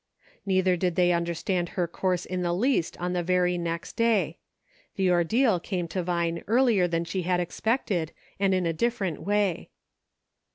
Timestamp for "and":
8.39-8.51